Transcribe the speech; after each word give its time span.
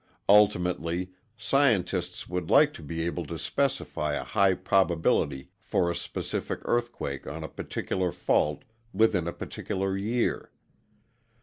Ultimately, 0.29 1.11
scientists 1.37 2.27
would 2.27 2.49
like 2.49 2.73
to 2.73 2.81
be 2.81 3.03
able 3.05 3.23
to 3.25 3.37
specify 3.37 4.15
a 4.15 4.23
high 4.23 4.55
probability 4.55 5.49
for 5.59 5.91
a 5.91 5.95
specific 5.95 6.59
earthquake 6.65 7.27
on 7.27 7.43
a 7.43 7.47
particular 7.47 8.11
fault 8.11 8.63
within 8.93 9.27
a 9.27 9.31
particular 9.31 9.95
year. 9.95 10.49